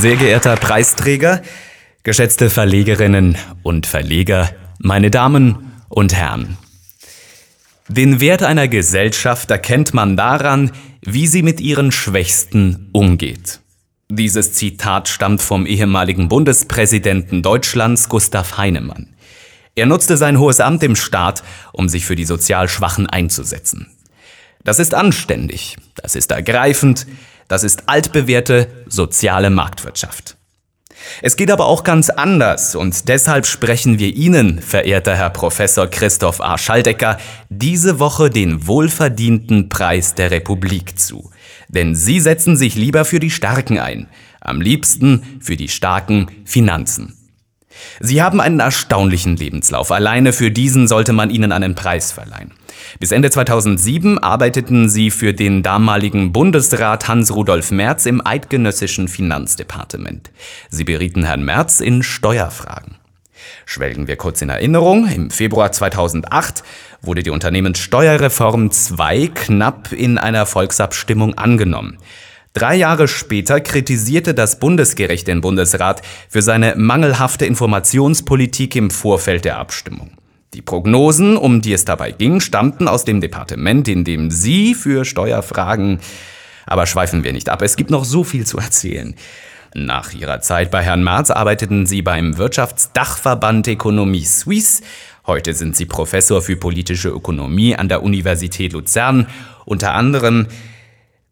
[0.00, 1.42] Sehr geehrter Preisträger,
[2.04, 4.48] geschätzte Verlegerinnen und Verleger,
[4.78, 6.56] meine Damen und Herren.
[7.88, 10.70] Den Wert einer Gesellschaft erkennt man daran,
[11.04, 13.58] wie sie mit ihren Schwächsten umgeht.
[14.08, 19.16] Dieses Zitat stammt vom ehemaligen Bundespräsidenten Deutschlands Gustav Heinemann.
[19.74, 23.88] Er nutzte sein hohes Amt im Staat, um sich für die sozial Schwachen einzusetzen.
[24.62, 27.06] Das ist anständig, das ist ergreifend,
[27.48, 30.36] das ist altbewährte soziale Marktwirtschaft.
[31.22, 36.40] Es geht aber auch ganz anders und deshalb sprechen wir Ihnen, verehrter Herr Professor Christoph
[36.40, 36.58] A.
[36.58, 41.30] Schaldecker, diese Woche den wohlverdienten Preis der Republik zu.
[41.68, 44.08] Denn Sie setzen sich lieber für die Starken ein,
[44.40, 47.17] am liebsten für die starken Finanzen.
[48.00, 49.90] Sie haben einen erstaunlichen Lebenslauf.
[49.90, 52.52] Alleine für diesen sollte man Ihnen einen Preis verleihen.
[53.00, 60.30] Bis Ende 2007 arbeiteten Sie für den damaligen Bundesrat Hans-Rudolf Merz im eidgenössischen Finanzdepartement.
[60.70, 62.96] Sie berieten Herrn Merz in Steuerfragen.
[63.66, 65.08] Schwelgen wir kurz in Erinnerung.
[65.08, 66.62] Im Februar 2008
[67.02, 71.98] wurde die Unternehmenssteuerreform 2 knapp in einer Volksabstimmung angenommen.
[72.54, 79.58] Drei Jahre später kritisierte das Bundesgericht den Bundesrat für seine mangelhafte Informationspolitik im Vorfeld der
[79.58, 80.12] Abstimmung.
[80.54, 85.04] Die Prognosen, um die es dabei ging, stammten aus dem Departement, in dem Sie für
[85.04, 86.00] Steuerfragen.
[86.64, 89.14] Aber schweifen wir nicht ab, es gibt noch so viel zu erzählen.
[89.74, 94.82] Nach Ihrer Zeit bei Herrn Marz arbeiteten Sie beim Wirtschaftsdachverband Ökonomie Suisse.
[95.26, 99.26] Heute sind Sie Professor für politische Ökonomie an der Universität Luzern.
[99.66, 100.46] Unter anderem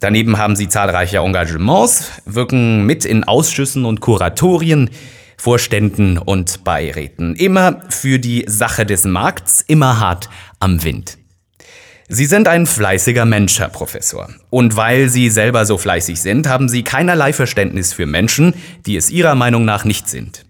[0.01, 4.91] Daneben haben sie zahlreiche Engagements, wirken mit in Ausschüssen und Kuratorien,
[5.39, 7.35] Vorständen und Beiräten.
[7.35, 10.29] Immer für die Sache des Markts, immer hart
[10.61, 11.19] am Wind.
[12.09, 14.29] Sie sind ein fleißiger Mensch, Herr Professor.
[14.49, 18.55] Und weil Sie selber so fleißig sind, haben Sie keinerlei Verständnis für Menschen,
[18.87, 20.46] die es Ihrer Meinung nach nicht sind.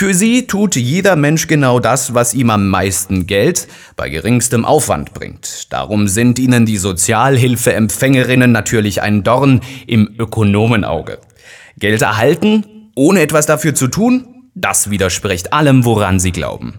[0.00, 5.12] Für sie tut jeder Mensch genau das, was ihm am meisten Geld bei geringstem Aufwand
[5.12, 5.72] bringt.
[5.72, 11.18] Darum sind ihnen die Sozialhilfeempfängerinnen natürlich ein Dorn im Ökonomenauge.
[11.80, 12.64] Geld erhalten,
[12.94, 16.74] ohne etwas dafür zu tun, das widerspricht allem, woran sie glauben.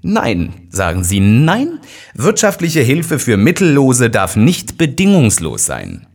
[0.00, 1.78] Nein, sagen sie, nein,
[2.14, 6.06] wirtschaftliche Hilfe für Mittellose darf nicht bedingungslos sein.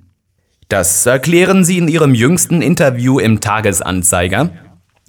[0.69, 4.49] Das erklären sie in ihrem jüngsten Interview im Tagesanzeiger,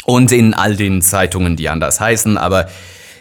[0.08, 2.70] und in all den Zeitungen, die anders heißen, aber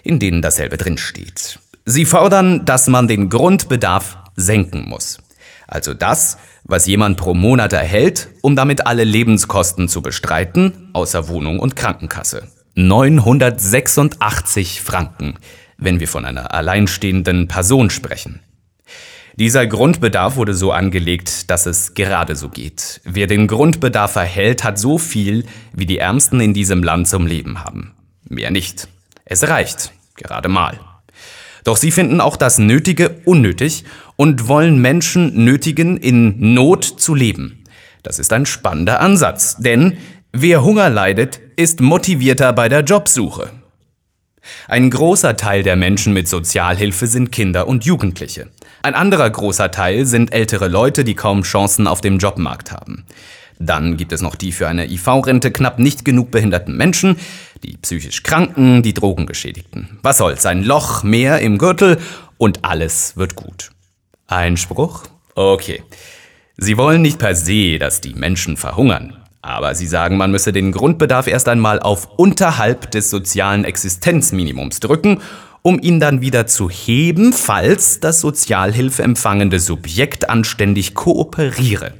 [0.04, 1.60] in denen dasselbe drinsteht.
[1.84, 5.18] Sie fordern, dass man den Grundbedarf senken muss.
[5.68, 11.60] Also das, was jemand pro Monat erhält, um damit alle Lebenskosten zu bestreiten, außer Wohnung
[11.60, 12.48] und Krankenkasse.
[12.76, 15.34] 986 Franken,
[15.78, 18.40] wenn wir von einer alleinstehenden Person sprechen.
[19.40, 23.02] Dieser Grundbedarf wurde so angelegt, dass es gerade so geht.
[23.04, 27.64] Wer den Grundbedarf erhält, hat so viel, wie die Ärmsten in diesem Land zum Leben
[27.64, 27.94] haben.
[28.28, 28.88] Mehr nicht.
[29.26, 29.92] Es reicht.
[30.16, 30.80] Gerade mal.
[31.64, 33.84] Doch sie finden auch das Nötige unnötig
[34.16, 37.64] und wollen Menschen nötigen, in Not zu leben.
[38.02, 39.98] Das ist ein spannender Ansatz, denn
[40.32, 43.52] wer Hunger leidet, ist motivierter bei der Jobsuche.
[44.68, 48.48] Ein großer Teil der Menschen mit Sozialhilfe sind Kinder und Jugendliche.
[48.88, 53.04] Ein anderer großer Teil sind ältere Leute, die kaum Chancen auf dem Jobmarkt haben.
[53.60, 57.18] Dann gibt es noch die für eine IV-Rente knapp nicht genug behinderten Menschen,
[57.64, 60.00] die psychisch Kranken, die Drogengeschädigten.
[60.04, 61.98] Was soll's, ein Loch mehr im Gürtel
[62.38, 63.72] und alles wird gut.
[64.28, 65.04] Einspruch?
[65.36, 65.84] Okay.
[66.56, 69.18] Sie wollen nicht per se, dass die Menschen verhungern.
[69.42, 75.20] Aber Sie sagen, man müsse den Grundbedarf erst einmal auf unterhalb des sozialen Existenzminimums drücken
[75.68, 81.92] um ihn dann wieder zu heben, falls das sozialhilfeempfangende Subjekt anständig kooperiere.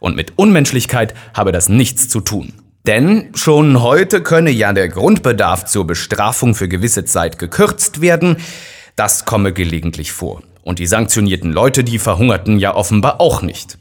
[0.00, 2.54] Und mit Unmenschlichkeit habe das nichts zu tun.
[2.84, 8.38] Denn schon heute könne ja der Grundbedarf zur Bestrafung für gewisse Zeit gekürzt werden.
[8.96, 10.42] Das komme gelegentlich vor.
[10.62, 13.78] Und die sanktionierten Leute, die verhungerten ja offenbar auch nicht.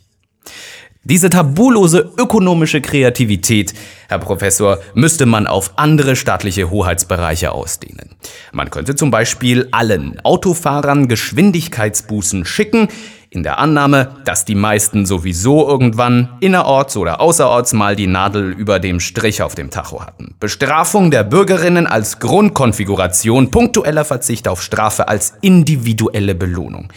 [1.07, 3.75] Diese tabulose ökonomische Kreativität,
[4.09, 8.15] Herr Professor, müsste man auf andere staatliche Hoheitsbereiche ausdehnen.
[8.51, 12.87] Man könnte zum Beispiel allen Autofahrern Geschwindigkeitsbußen schicken,
[13.29, 18.79] in der Annahme, dass die meisten sowieso irgendwann innerorts oder außerorts mal die Nadel über
[18.79, 20.33] dem Strich auf dem Tacho hatten.
[20.39, 26.87] Bestrafung der Bürgerinnen als Grundkonfiguration, punktueller Verzicht auf Strafe als individuelle Belohnung.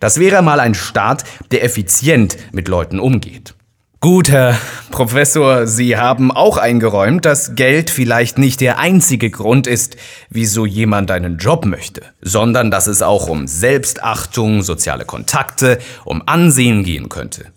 [0.00, 3.54] Das wäre mal ein Staat, der effizient mit Leuten umgeht.
[4.02, 4.58] Gut, Herr
[4.90, 9.98] Professor, Sie haben auch eingeräumt, dass Geld vielleicht nicht der einzige Grund ist,
[10.30, 16.82] wieso jemand einen Job möchte, sondern dass es auch um Selbstachtung, soziale Kontakte, um Ansehen
[16.82, 17.52] gehen könnte.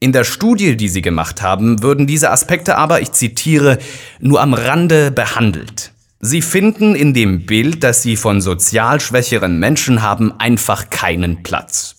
[0.00, 3.76] In der Studie, die Sie gemacht haben, würden diese Aspekte aber, ich zitiere,
[4.18, 5.92] nur am Rande behandelt.
[6.24, 11.96] Sie finden in dem Bild, das Sie von sozial schwächeren Menschen haben, einfach keinen Platz.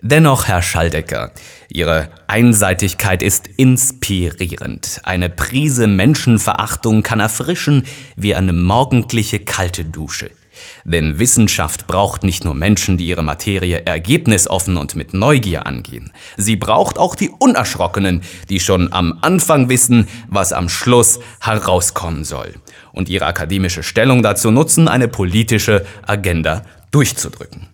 [0.00, 1.30] Dennoch, Herr Schaldecker,
[1.68, 5.02] Ihre Einseitigkeit ist inspirierend.
[5.02, 7.84] Eine Prise Menschenverachtung kann erfrischen
[8.16, 10.30] wie eine morgendliche kalte Dusche.
[10.84, 16.12] Denn Wissenschaft braucht nicht nur Menschen, die ihre Materie ergebnisoffen und mit Neugier angehen.
[16.36, 22.54] Sie braucht auch die Unerschrockenen, die schon am Anfang wissen, was am Schluss herauskommen soll.
[22.92, 27.68] Und ihre akademische Stellung dazu nutzen, eine politische Agenda durchzudrücken.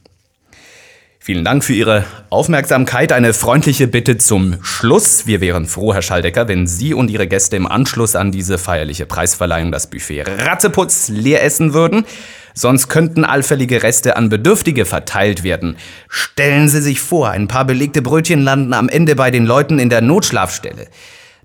[1.25, 3.13] Vielen Dank für Ihre Aufmerksamkeit.
[3.13, 5.25] Eine freundliche Bitte zum Schluss.
[5.25, 9.07] Wir wären froh, Herr Schaldecker, wenn Sie und Ihre Gäste im Anschluss an diese feierliche
[9.07, 12.05] Preisverleihung das Buffet Ratteputz leer essen würden.
[12.55, 15.77] Sonst könnten allfällige Reste an Bedürftige verteilt werden.
[16.09, 19.89] Stellen Sie sich vor, ein paar belegte Brötchen landen am Ende bei den Leuten in
[19.89, 20.89] der Notschlafstelle.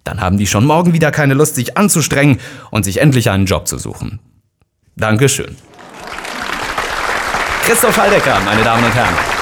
[0.03, 2.39] Dann haben die schon morgen wieder keine Lust, sich anzustrengen
[2.71, 4.19] und sich endlich einen Job zu suchen.
[4.95, 5.55] Dankeschön.
[7.63, 9.36] Christoph Schaldecker, meine Damen und Herren.